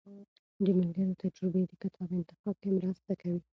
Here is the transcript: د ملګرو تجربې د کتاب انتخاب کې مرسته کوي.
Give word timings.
د 0.65 0.65
ملګرو 0.79 1.19
تجربې 1.23 1.61
د 1.67 1.71
کتاب 1.81 2.09
انتخاب 2.17 2.55
کې 2.61 2.69
مرسته 2.77 3.11
کوي. 3.21 3.41